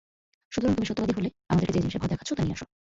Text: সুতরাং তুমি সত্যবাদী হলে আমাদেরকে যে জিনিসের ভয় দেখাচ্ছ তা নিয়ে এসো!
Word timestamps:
সুতরাং 0.51 0.73
তুমি 0.75 0.87
সত্যবাদী 0.87 1.13
হলে 1.17 1.29
আমাদেরকে 1.49 1.73
যে 1.73 1.81
জিনিসের 1.81 2.01
ভয় 2.01 2.11
দেখাচ্ছ 2.11 2.29
তা 2.31 2.43
নিয়ে 2.43 2.57
এসো! 2.57 2.65